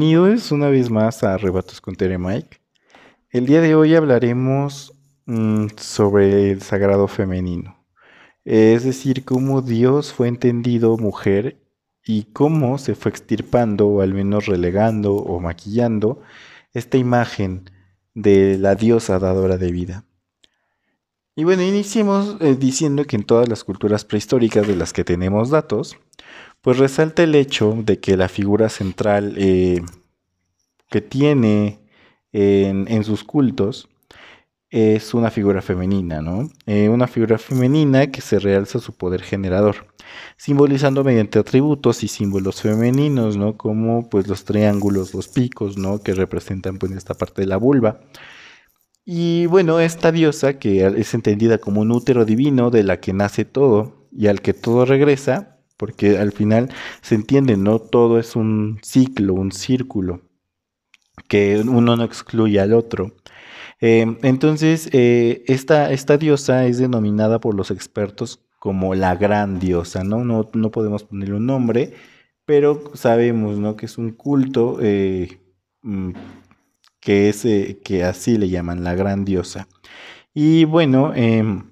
[0.00, 2.58] Bienvenidos una vez más a Arrebatos con Tere Mike.
[3.28, 4.94] El día de hoy hablaremos
[5.26, 7.84] mm, sobre el sagrado femenino,
[8.46, 11.60] es decir, cómo Dios fue entendido mujer
[12.02, 16.22] y cómo se fue extirpando o al menos relegando o maquillando
[16.72, 17.70] esta imagen
[18.14, 20.06] de la diosa dadora de vida.
[21.36, 25.50] Y bueno, iniciemos eh, diciendo que en todas las culturas prehistóricas de las que tenemos
[25.50, 25.98] datos,
[26.62, 29.82] pues resalta el hecho de que la figura central eh,
[30.90, 31.80] que tiene
[32.32, 33.88] en, sus cultos
[34.70, 36.48] es una figura femenina, ¿no?
[36.66, 39.88] Eh, una figura femenina que se realza su poder generador,
[40.36, 43.56] simbolizando mediante atributos y símbolos femeninos, ¿no?
[43.56, 46.00] Como pues los triángulos, los picos, ¿no?
[46.00, 48.00] Que representan pues esta parte de la vulva.
[49.04, 53.44] Y bueno, esta diosa que es entendida como un útero divino de la que nace
[53.44, 56.68] todo y al que todo regresa, porque al final
[57.00, 60.20] se entiende, no todo es un ciclo, un círculo,
[61.26, 63.12] que uno no excluye al otro.
[63.80, 70.22] Eh, entonces, eh, esta, diosa es denominada por los expertos como la gran diosa, ¿no?
[70.22, 71.94] No, no podemos ponerle un nombre,
[72.44, 73.76] pero sabemos, ¿no?
[73.76, 75.40] Que es un culto eh,
[75.80, 76.10] mm,
[77.00, 77.46] que, es,
[77.82, 79.66] que así le llaman, la gran diosa.
[80.34, 81.69] Y bueno, em,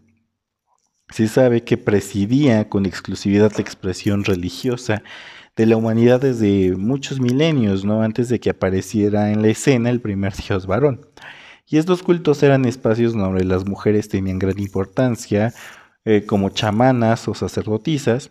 [1.10, 5.02] se sabe que presidía con exclusividad la expresión religiosa
[5.56, 8.02] de la humanidad desde muchos milenios, ¿no?
[8.02, 11.00] Antes de que apareciera en la escena el primer dios varón.
[11.66, 15.52] Y estos cultos eran espacios donde las mujeres tenían gran importancia,
[16.04, 18.30] eh, como chamanas o sacerdotisas,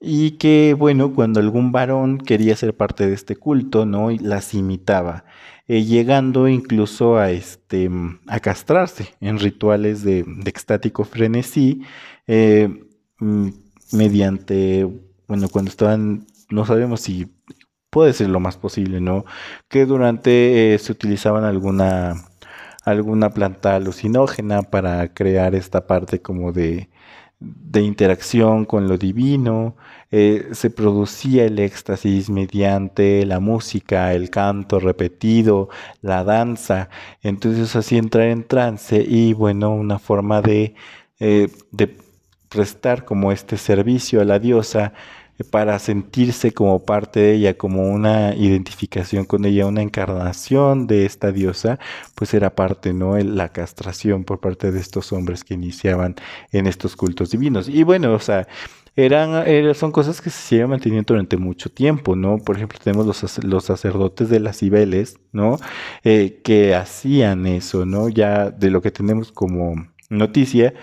[0.00, 4.10] y que, bueno, cuando algún varón quería ser parte de este culto, ¿no?
[4.10, 5.24] las imitaba.
[5.66, 7.90] Eh, llegando incluso a, este,
[8.26, 11.82] a castrarse en rituales de, extático frenesí,
[12.26, 12.68] eh,
[13.18, 13.48] mm,
[13.92, 14.88] mediante,
[15.26, 17.26] bueno, cuando estaban, no sabemos si
[17.90, 19.24] puede ser lo más posible, ¿no?
[19.68, 22.14] Que durante eh, se utilizaban alguna,
[22.84, 26.88] alguna planta alucinógena para crear esta parte como de,
[27.40, 29.76] de interacción con lo divino,
[30.10, 35.68] eh, se producía el éxtasis mediante la música, el canto repetido,
[36.02, 36.88] la danza,
[37.22, 40.74] entonces así entrar en trance y bueno, una forma de,
[41.20, 41.96] eh, de
[42.48, 44.94] prestar como este servicio a la diosa
[45.44, 51.32] para sentirse como parte de ella, como una identificación con ella, una encarnación de esta
[51.32, 51.78] diosa,
[52.14, 53.16] pues era parte, ¿no?
[53.18, 56.16] La castración por parte de estos hombres que iniciaban
[56.52, 57.68] en estos cultos divinos.
[57.68, 58.48] Y bueno, o sea,
[58.96, 62.38] eran, son cosas que se siguen manteniendo durante mucho tiempo, ¿no?
[62.38, 65.58] Por ejemplo, tenemos los, los sacerdotes de las Cibeles, ¿no?
[66.02, 68.08] Eh, que hacían eso, ¿no?
[68.08, 69.76] Ya de lo que tenemos como
[70.10, 70.74] noticia,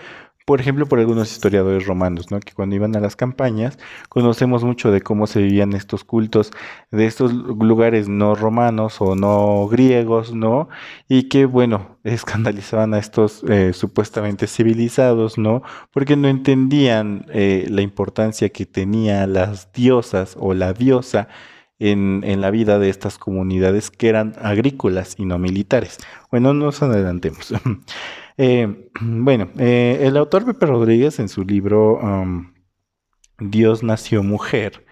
[0.45, 2.39] por ejemplo, por algunos historiadores romanos, ¿no?
[2.39, 3.79] que cuando iban a las campañas
[4.09, 6.51] conocemos mucho de cómo se vivían estos cultos
[6.91, 10.69] de estos lugares no romanos o no griegos, ¿no?
[11.09, 15.63] Y que, bueno, escandalizaban a estos eh, supuestamente civilizados, ¿no?
[15.91, 21.27] Porque no entendían eh, la importancia que tenía las diosas o la diosa
[21.79, 25.97] en, en, la vida de estas comunidades que eran agrícolas y no militares.
[26.31, 27.53] Bueno, no nos adelantemos.
[28.37, 32.53] Eh, bueno, eh, el autor Pepe Rodríguez en su libro um,
[33.39, 34.85] Dios nació mujer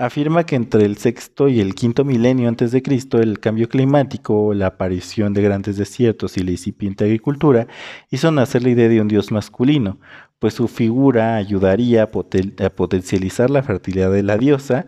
[0.00, 4.54] afirma que entre el sexto y el quinto milenio antes de Cristo el cambio climático,
[4.54, 7.66] la aparición de grandes desiertos y la incipiente agricultura
[8.10, 9.98] hizo nacer la idea de un dios masculino,
[10.38, 14.86] pues su figura ayudaría a potencializar la fertilidad de la diosa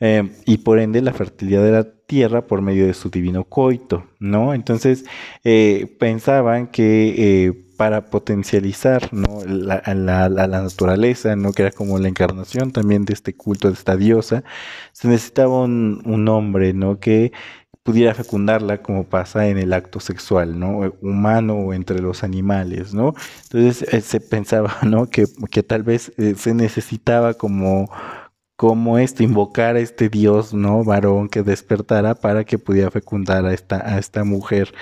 [0.00, 4.06] eh, y por ende la fertilidad de la tierra por medio de su divino coito,
[4.18, 4.54] ¿no?
[4.54, 5.04] Entonces
[5.44, 11.52] eh, pensaban que eh, para potencializar la, naturaleza, ¿no?
[11.52, 14.44] que era como la encarnación también de este culto, de esta diosa,
[14.92, 17.00] se necesitaba un, hombre ¿no?
[17.00, 17.32] que
[17.82, 20.90] pudiera fecundarla como pasa en el acto sexual, ¿no?
[21.02, 23.12] Humano o entre los animales, ¿no?
[23.42, 25.06] Entonces se pensaba, ¿no?
[25.10, 27.90] Que tal vez se necesitaba como
[28.56, 30.84] como esto, invocar a este dios, ¿no?
[30.84, 34.72] Varón que despertara para que pudiera fecundar a esta, a esta mujer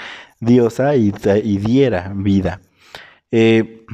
[0.40, 2.60] diosa y, diera vida.
[3.30, 3.86] Eh,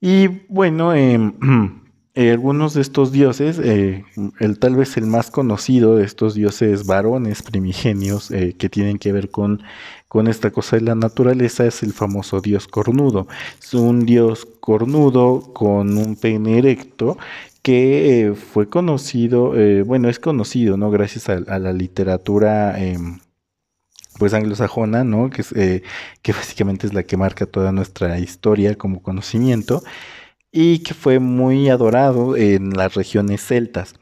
[0.00, 1.32] y bueno, em,
[2.14, 4.04] eh, algunos de estos dioses, eh,
[4.38, 9.30] el, tal vez el más conocido de estos dioses varones primigenios que tienen que ver
[9.30, 9.62] con,
[10.06, 13.26] con esta cosa de la naturaleza es el famoso dios cornudo.
[13.60, 17.16] Es un dios cornudo con un pene erecto
[17.64, 20.90] que eh, fue conocido, eh, bueno, es conocido, ¿no?
[20.90, 23.20] Gracias a, la literatura, em,
[24.18, 25.30] pues anglosajona, ¿no?
[25.30, 25.82] Que, eh,
[26.22, 29.82] que básicamente es la que marca toda nuestra historia como conocimiento
[30.52, 33.94] y que fue muy adorado en las regiones celtas.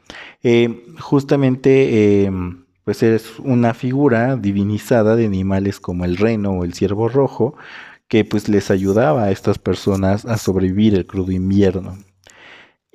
[0.99, 7.07] justamente em, pues es una figura divinizada de animales como el reno o el ciervo
[7.09, 7.55] rojo,
[8.09, 11.97] que pues les ayudaba a estas personas a sobrevivir el crudo invierno.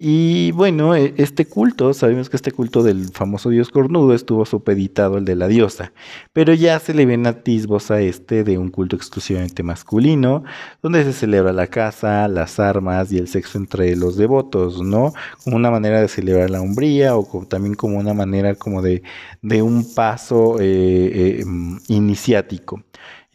[0.00, 5.16] Y bueno, e, este culto, sabemos que este culto del famoso dios cornudo estuvo supeditado
[5.16, 5.92] al de la diosa,
[6.32, 10.44] pero ya se le ven atisbos a este de un culto exclusivamente masculino,
[10.82, 15.12] donde se celebra la caza, las armas y el sexo entre los devotos, ¿no?
[15.42, 19.02] Como una manera de celebrar la hombría o también como una manera como de,
[19.42, 22.84] de un paso eh, eh, mm, iniciático.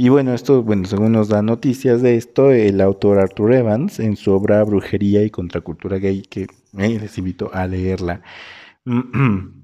[0.03, 4.17] Y bueno, esto, bueno, según nos da noticias de esto, el autor Arthur Evans, en
[4.17, 6.41] su obra Brujería y Contracultura Gay, que
[6.77, 8.21] eh, les invito a leerla.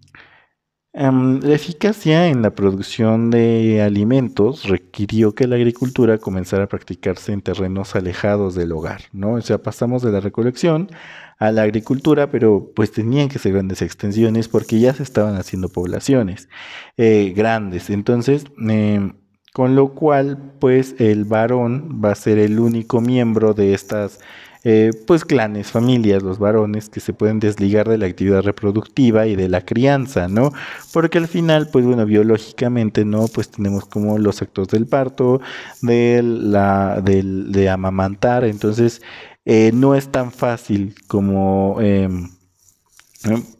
[0.92, 7.32] Em, la eficacia en la producción de alimentos requirió que la agricultura comenzara a practicarse
[7.32, 9.34] en terrenos alejados del hogar, ¿no?
[9.34, 10.90] O sea, pasamos de la recolección
[11.38, 15.70] a la agricultura, pero pues tenían que ser grandes extensiones porque ya se estaban haciendo
[15.70, 16.50] poblaciones
[16.98, 17.92] eh, grandes.
[17.92, 19.14] Entonces, em,
[19.54, 24.20] con lo cual pues el varón va a ser el único miembro de estas
[24.66, 29.38] eh, pues clanes, familias, los varones que se pueden desligar de la actividad reproductiva y
[29.38, 30.52] de la crianza, ¿no?
[30.92, 33.28] Porque al final, pues bueno, biológicamente, ¿no?
[33.28, 35.40] Pues tenemos como los actos del parto,
[35.82, 39.02] de la, de amamantar, entonces
[39.46, 42.30] eh, no es tan fácil como, em,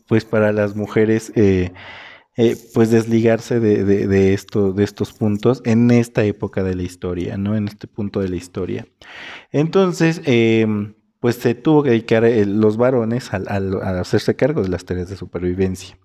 [0.08, 1.32] pues para las mujeres,
[2.42, 7.58] eh, pues desligarse de, de estos puntos en esta época de la historia, ¿no?
[7.58, 8.88] En este punto de la historia.
[9.52, 13.42] Entonces, em, pues se tuvo que dedicar eh, los varones a,
[14.00, 15.98] hacerse cargo de las tareas de supervivencia.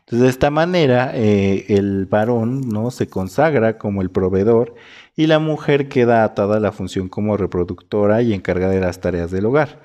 [0.00, 2.90] Entonces, de esta manera, eh, el varón, ¿no?
[2.90, 4.74] Se consagra como el proveedor
[5.14, 9.30] y la mujer queda atada a la función como reproductora y encargada de las tareas
[9.30, 9.80] del hogar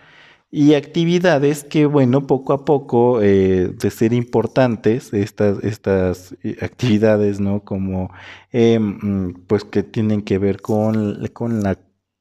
[0.51, 7.39] y actividades que, bueno, poco a poco, eh, de ser importantes, estas, estas eh, actividades,
[7.39, 7.61] ¿no?
[7.63, 8.11] Como,
[8.51, 11.79] eh, mm, pues que tienen que ver con, con, la,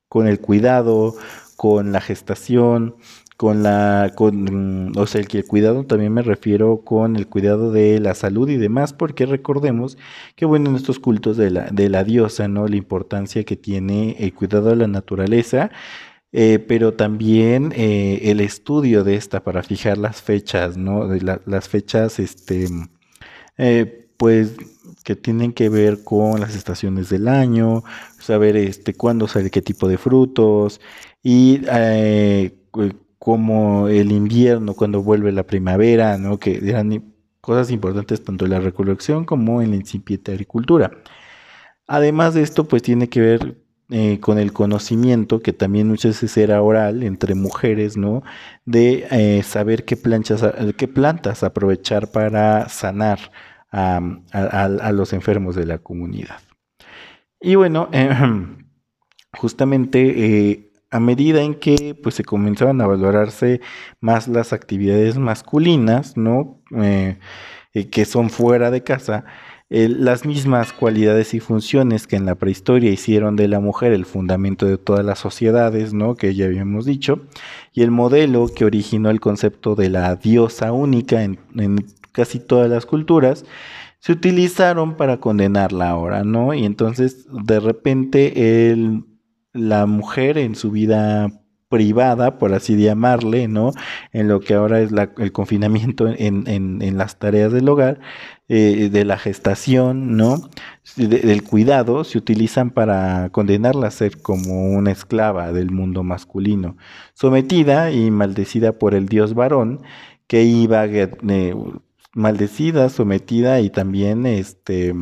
[0.08, 1.14] con el cuidado,
[1.56, 2.94] con la gestación,
[3.36, 7.72] con la, con, mm, o sea, el, el cuidado también me refiero con el cuidado
[7.72, 9.98] de la salud y demás, porque recordemos
[10.36, 12.68] que, bueno, en estos cultos de la, de la diosa, ¿no?
[12.68, 15.70] La importancia que tiene el cuidado de la naturaleza,
[16.32, 21.08] eh, pero también eh, el estudio de esta para fijar las fechas, ¿no?
[21.46, 22.68] Las fechas, este,
[23.58, 24.54] eh, pues,
[25.04, 27.82] que tienen que ver con las estaciones del año,
[28.20, 30.80] saber este, cuándo sale qué tipo de frutos
[31.22, 31.62] y
[33.18, 36.38] como el invierno, cuando vuelve la primavera, ¿no?
[36.38, 40.90] Que eran cosas importantes tanto en la recolección como en la incipiente agricultura.
[41.86, 43.59] Además de esto, pues tiene que ver
[43.92, 48.22] eh, con el conocimiento, que también muchas veces era oral entre mujeres, ¿no?
[48.64, 50.44] De eh, saber qué, planchas,
[50.76, 53.32] qué plantas aprovechar para sanar
[53.72, 56.38] a, los enfermos de la comunidad.
[57.40, 57.88] Y bueno,
[59.32, 63.60] justamente eh, a medida en que pues, se comenzaban a valorarse
[64.00, 66.62] más las actividades masculinas, ¿no?
[67.72, 69.24] que son fuera de casa,
[69.70, 74.66] las mismas cualidades y funciones que en la prehistoria hicieron de la mujer el fundamento
[74.66, 76.16] de todas las sociedades, ¿no?
[76.16, 77.22] Que ya habíamos dicho,
[77.72, 81.38] y el modelo que originó el concepto de la diosa única en,
[82.10, 83.44] casi todas las culturas,
[84.00, 86.52] se utilizaron para condenarla ahora, ¿no?
[86.52, 88.74] Y entonces, de repente,
[89.52, 91.39] la mujer en su vida
[91.70, 93.72] privada, por así llamarle, ¿no?
[94.12, 98.00] En lo que ahora es el confinamiento en, en, las tareas del hogar,
[98.48, 100.50] eh, de la gestación, ¿no?
[100.96, 106.76] del cuidado, se utilizan para condenarla a ser como una esclava del mundo masculino,
[107.14, 109.82] sometida y maldecida por el dios varón,
[110.26, 111.54] que iba eh,
[112.14, 114.94] maldecida, sometida y también este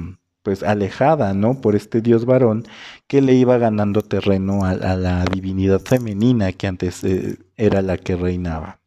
[0.48, 1.60] pues alejada, ¿no?
[1.60, 2.64] Por este dios varón
[3.06, 8.16] que le iba ganando terreno a, la divinidad femenina que antes eh, era la que
[8.16, 8.80] reinaba.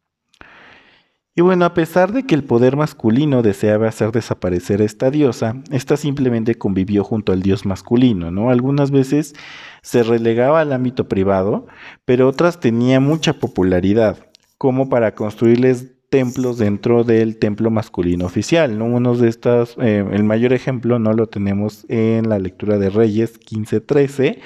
[1.36, 5.62] Y bueno, a pesar de que el poder masculino deseaba hacer desaparecer a esta diosa,
[5.70, 8.50] esta simplemente convivió junto al dios masculino, ¿no?
[8.50, 9.36] Algunas veces
[9.82, 11.68] se relegaba al ámbito privado,
[12.04, 14.16] pero otras tenía mucha popularidad,
[14.58, 18.78] como para construirles templos dentro del templo masculino oficial.
[18.78, 18.84] ¿no?
[18.84, 23.40] Uno de estas, eh, el mayor ejemplo, no lo tenemos en la lectura de Reyes
[23.40, 24.38] 15:13,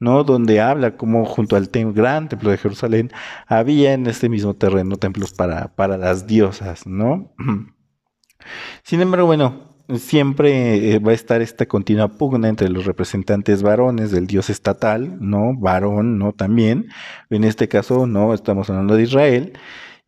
[0.00, 0.24] ¿no?
[0.24, 3.12] donde habla como junto al gran templo de Jerusalén
[3.46, 6.86] había en este mismo terreno templos para, para las diosas.
[6.86, 7.34] ¿no?
[8.82, 14.10] Sin embargo, bueno, siempre eh, va a estar esta continua pugna entre los representantes varones
[14.10, 15.52] del dios estatal, ¿no?
[15.58, 16.32] Varón, ¿no?
[16.32, 16.88] También.
[17.28, 19.52] En este caso, no, estamos hablando de Israel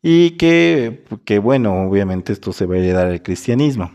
[0.03, 3.93] y que, que, bueno, obviamente esto se va a heredar al cristianismo.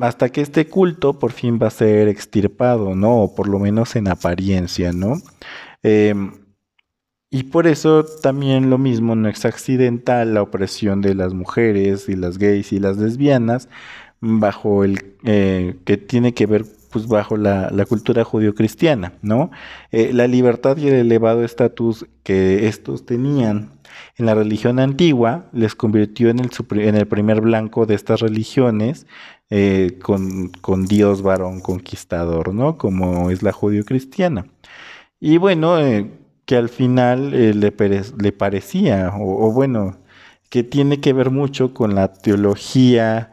[0.00, 3.22] hasta que este culto por fin va a ser extirpado, ¿no?
[3.22, 5.16] O por lo menos en apariencia, ¿no?
[5.82, 6.32] Em,
[7.30, 12.16] y por eso también lo mismo no es accidental la opresión de las mujeres y
[12.16, 13.68] las gays y las lesbianas
[14.20, 19.50] bajo el eh, que tiene que ver pues bajo la, cultura judio-cristiana, ¿no?
[19.92, 23.70] Eh, la libertad y el elevado estatus que estos tenían
[24.16, 29.06] en la religión antigua les convirtió en el, en el primer blanco de estas religiones
[29.50, 32.78] eh, con, Dios varón conquistador, ¿no?
[32.78, 34.46] Como es la judio-cristiana.
[35.20, 35.76] Y bueno,
[36.44, 39.98] que al final le, le, parecía, o bueno,
[40.50, 43.32] que tiene que ver mucho con la teología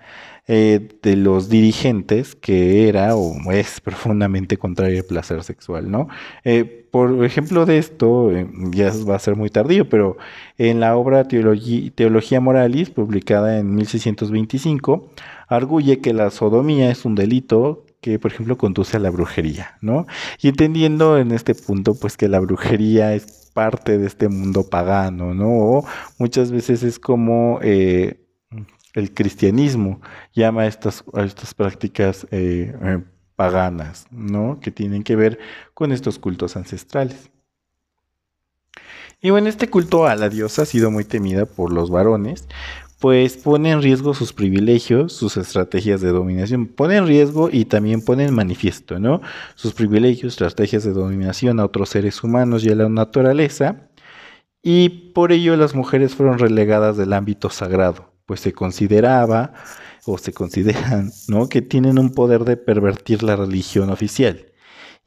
[0.49, 6.07] eh, de los dirigentes que era o es profundamente contrario al placer sexual, ¿no?
[6.45, 10.17] Eh, por ejemplo de esto, eh, ya va a ser muy tardío, pero
[10.57, 15.09] en la obra Teología Moralis, publicada en 1625,
[15.49, 20.07] arguye que la sodomía es un delito que, por ejemplo, conduce a la brujería, ¿no?
[20.41, 25.33] Y entendiendo en este punto, pues que la brujería es parte de este mundo pagano,
[25.33, 25.49] ¿no?
[25.49, 25.85] O
[26.19, 27.59] muchas veces es como
[28.97, 30.01] el cristianismo
[30.33, 33.03] llama a estas, estas prácticas eh, eh,
[33.35, 34.59] paganas, ¿no?
[34.59, 35.37] Que tienen que ver
[35.75, 37.29] con estos cultos ancestrales.
[39.21, 42.47] Y bueno, este culto a la diosa ha sido muy temida por los varones,
[42.99, 48.03] pues pone en riesgo sus privilegios, sus estrategias de dominación, pone en riesgo y también
[48.03, 49.21] pone en manifiesto, ¿no?
[49.53, 53.89] Sus privilegios, estrategias de dominación a otros seres humanos y a la naturaleza,
[54.63, 59.53] y por ello las mujeres fueron relegadas del ámbito sagrado, pues se consideraba
[60.05, 61.49] o se consideran, ¿no?
[61.49, 64.45] Que tienen un poder de pervertir la religión oficial.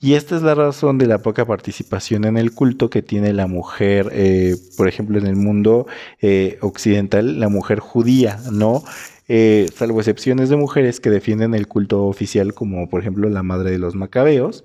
[0.02, 3.46] Y esta es la razón de la poca participación en el culto que tiene la
[3.46, 5.86] mujer, eh, por ejemplo, en el mundo
[6.22, 8.82] eh, occidental, la mujer judía, ¿no?
[9.28, 13.70] Eh, salvo excepciones de mujeres que defienden el culto oficial, como por ejemplo la madre
[13.70, 14.64] de los macabeos.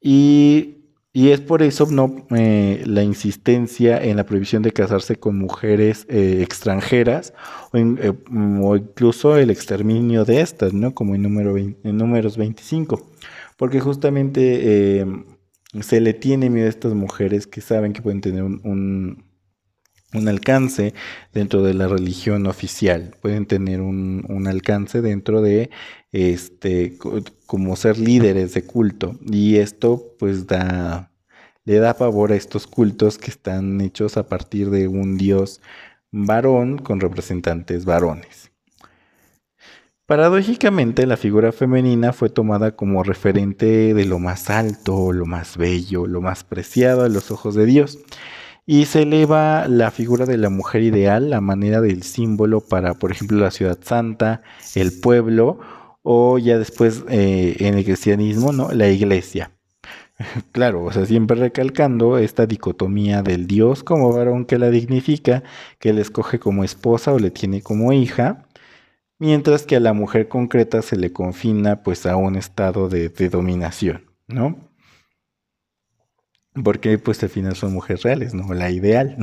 [0.00, 0.75] Y
[1.16, 6.04] y es por eso no eh, la insistencia en la prohibición de casarse con mujeres
[6.10, 7.32] eh, extranjeras
[7.72, 8.12] eh,
[8.60, 10.92] o, incluso el exterminio de estas, ¿no?
[10.92, 13.10] Como en, número en números 25.
[13.56, 15.06] Porque justamente
[15.80, 19.24] se le tiene miedo a estas mujeres que saben que pueden tener un,
[20.12, 20.94] alcance
[21.32, 25.70] dentro de la religión oficial, pueden tener un, un alcance dentro de
[26.12, 26.96] este
[27.46, 29.18] como ser líderes de culto.
[29.24, 31.10] Y esto pues da
[31.66, 35.60] le da favor a estos cultos que están hechos a partir de un dios
[36.12, 38.52] varón con representantes varones.
[40.06, 46.06] Paradójicamente, la figura femenina fue tomada como referente de lo más alto, lo más bello,
[46.06, 47.98] lo más preciado a los ojos de Dios,
[48.66, 53.12] y se eleva la figura de la mujer ideal, la manera del símbolo para, por
[53.12, 54.42] ejemplo, la ciudad santa,
[54.74, 55.60] el pueblo,
[56.02, 58.70] o ya después eh, en el cristianismo, ¿no?
[58.72, 59.52] la iglesia.
[60.52, 65.42] Claro, o sea, siempre recalcando esta dicotomía del Dios como varón que la dignifica,
[65.78, 68.46] que le escoge como esposa o le tiene como hija,
[69.18, 74.06] mientras que a la mujer concreta se le confina pues a un estado de, dominación,
[74.28, 74.56] ¿no?
[76.62, 78.52] Porque pues al final son mujeres reales, ¿no?
[78.54, 79.16] La ideal.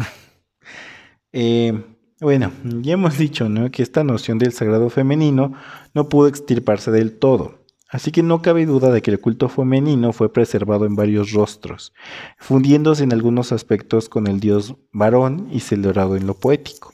[1.31, 1.81] eh,
[2.19, 3.69] bueno, ya hemos dicho, ¿no?
[3.71, 5.53] Que esta noción del sagrado femenino
[5.93, 7.63] no pudo extirparse del todo.
[7.89, 11.93] Así que no cabe duda de que el culto femenino fue preservado en varios rostros,
[12.39, 16.93] fundiéndose en algunos aspectos con el dios varón y celebrado en lo poético.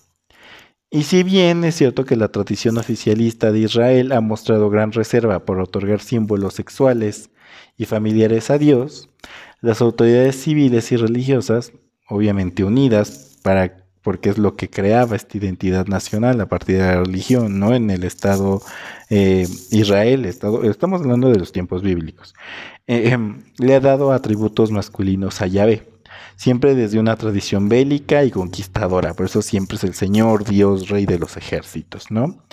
[0.92, 5.46] Y si bien es cierto que la tradición oficialista de Israel ha mostrado gran reserva
[5.46, 7.30] por otorgar símbolos sexuales
[7.78, 9.10] y familiares a Dios,
[9.62, 11.74] las autoridades civiles y religiosas,
[12.08, 17.04] obviamente unidas para porque es lo que creaba esta identidad nacional a partir de la
[17.04, 17.76] religión, ¿no?
[17.76, 18.62] En el Estado
[19.10, 22.34] eh, Israel, estado, estamos hablando de los tiempos bíblicos,
[22.88, 25.84] eh, em, le ha dado atributos masculinos a Yahvé,
[26.36, 31.06] siempre desde una tradición bélica y conquistadora, por eso siempre es el Señor, Dios, Rey
[31.06, 32.44] de los ejércitos, ¿no?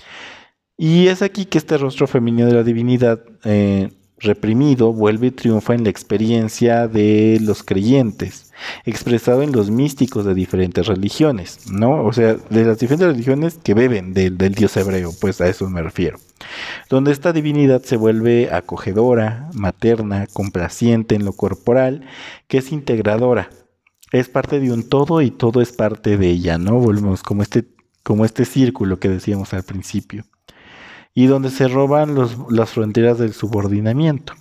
[0.77, 3.89] Y es aquí que este rostro femenino de la divinidad eh,
[4.19, 8.51] reprimido vuelve y triunfa en la experiencia de los creyentes,
[8.85, 12.03] expresado en los místicos de diferentes religiones, ¿no?
[12.03, 15.83] O sea, de las diferentes religiones que beben del, dios hebreo, pues a eso me
[15.83, 16.17] refiero.
[16.89, 22.05] Donde esta divinidad se vuelve acogedora, materna, complaciente en lo corporal,
[22.47, 23.49] que es integradora.
[24.11, 26.79] Es parte de un todo y todo es parte de ella, ¿no?
[26.79, 27.65] Volvemos como este,
[28.03, 30.25] como este círculo que decíamos al principio
[31.17, 32.15] y donde se roban
[32.51, 34.33] las fronteras del subordinamiento.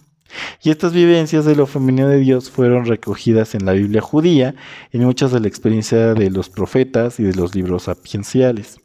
[0.63, 4.55] Y estas vivencias de lo femenino de Dios fueron recogidas en la Biblia judía,
[4.93, 8.77] en muchas de la experiencia de los profetas y de los libros sapienciales.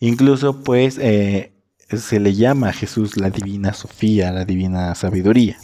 [0.00, 1.52] Incluso, pues, eh,
[1.88, 5.56] se le llama a Jesús la divina Sofía, la divina sabiduría.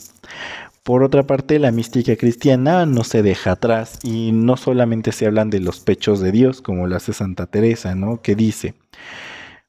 [0.85, 5.51] Por otra parte, la mística cristiana no se deja atrás y no solamente se hablan
[5.51, 8.23] de los pechos de Dios, como lo hace Santa Teresa, ¿no?
[8.23, 8.75] Que dice,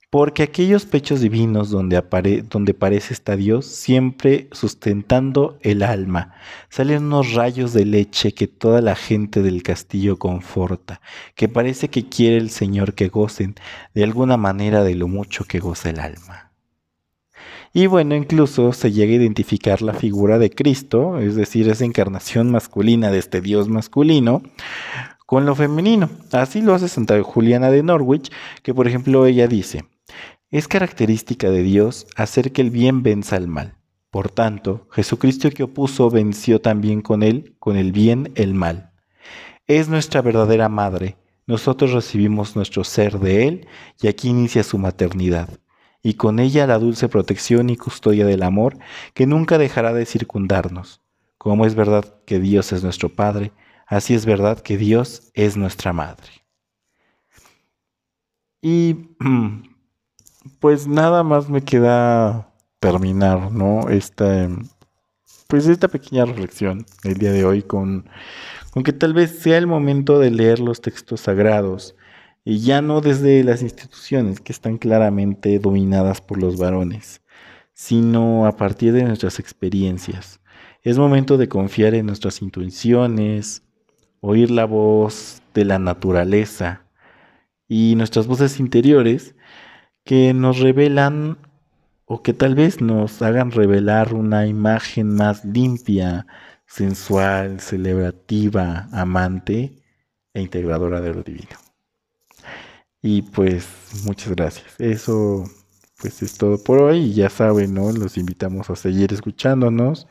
[0.10, 2.02] porque aquellos pechos divinos donde,
[2.50, 6.34] donde parece está Dios, siempre sustentando el alma,
[6.70, 11.02] salen unos rayos de leche que toda la gente del castillo conforta,
[11.36, 13.56] que parece que quiere el Señor que gocen
[13.94, 16.52] de alguna manera de lo mucho que goza el alma.
[17.74, 22.50] Y bueno, incluso se llega a identificar la figura de Cristo, es decir, esa encarnación
[22.50, 24.42] masculina de este Dios masculino,
[25.26, 26.10] con lo femenino.
[26.32, 28.32] Así lo hace Santa Juliana de Norwich,
[28.64, 29.84] que por ejemplo ella dice,
[30.50, 33.77] es característica de Dios hacer que el bien venza al mal.
[34.10, 38.92] Por tanto, Jesucristo que opuso venció también con él, con el bien, el mal.
[39.68, 41.18] Es nuestra verdadera madre.
[41.46, 43.68] Nosotros recibimos nuestro ser de él
[44.01, 45.60] y aquí inicia su maternidad
[46.08, 48.77] y con ella la dulce protección y custodia del amor
[49.13, 51.01] que nunca dejará de circundarnos.
[51.38, 53.51] Como es verdad que Dios es nuestro Padre,
[53.86, 56.30] así es verdad que Dios es nuestra Madre.
[58.62, 59.10] Y
[60.60, 63.89] pues nada más me queda terminar, ¿no?
[63.89, 64.50] Esta,
[65.48, 68.10] pues esta pequeña reflexión el día de hoy con,
[68.72, 71.96] con que tal vez sea el momento de leer los textos sagrados
[72.44, 77.22] y ya no desde las instituciones que están claramente dominadas por los varones,
[77.74, 80.40] sino a partir de nuestras experiencias.
[80.81, 83.64] Es momento de confiar en nuestras intuiciones,
[84.22, 86.86] oír la voz de la naturaleza
[87.68, 89.36] y nuestras voces interiores
[90.07, 91.37] que nos revelan
[92.05, 96.25] o que tal vez nos hagan revelar una imagen más limpia,
[96.65, 99.83] sensual, celebrativa, amante
[100.33, 101.57] e integradora de lo divino.
[103.01, 103.67] Y pues
[104.05, 104.79] muchas gracias.
[104.79, 105.43] Eso
[106.00, 107.13] pues es todo por hoy.
[107.13, 107.91] Ya saben, ¿no?
[107.91, 110.07] Los invitamos a seguir escuchándonos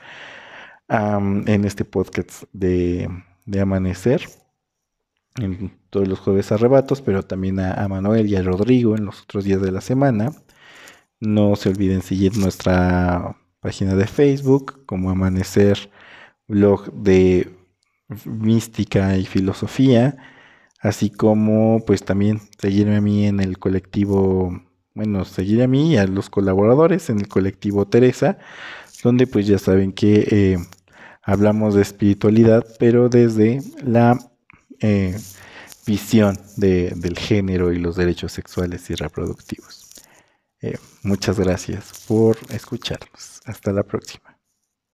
[0.88, 3.09] en este podcast de,
[3.61, 4.22] Amanecer.
[5.38, 9.44] En todos los jueves arrebatos, pero también a, Manuel y a Rodrigo en los otros
[9.44, 10.33] días de la semana.
[11.20, 15.90] No se olviden seguir nuestra página de Facebook como Amanecer,
[16.49, 17.51] blog de
[18.25, 20.16] mística y filosofía
[20.81, 24.62] así como pues también seguirme a mí en el colectivo,
[24.94, 28.38] bueno, seguir a mí y a los colaboradores en el colectivo Teresa,
[29.03, 30.59] donde pues ya saben que eh,
[31.22, 34.18] hablamos de espiritualidad, pero desde la
[34.81, 35.17] eh,
[35.87, 39.89] visión del género y los derechos sexuales y reproductivos.
[40.61, 43.41] Eh, muchas gracias por escucharnos.
[43.45, 44.36] Hasta la próxima.